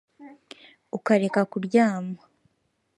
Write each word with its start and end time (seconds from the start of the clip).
ukareka 0.97 1.41
kuryama 1.51 2.21